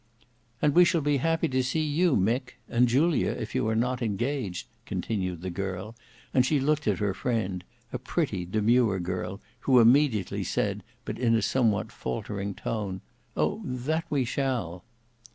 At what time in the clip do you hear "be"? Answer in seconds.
1.01-1.17